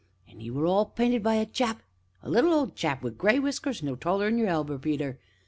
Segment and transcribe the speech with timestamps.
[0.27, 1.83] An' 'e were all painted by a chap
[2.23, 5.19] a little old chap wi' gray whiskers no taller 'n your elber, Peter!